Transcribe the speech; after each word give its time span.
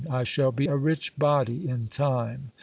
I 0.09 0.23
shall 0.23 0.51
be 0.51 0.65
a 0.65 0.75
rich 0.75 1.15
body 1.15 1.69
in 1.69 1.85
time." 1.85 2.53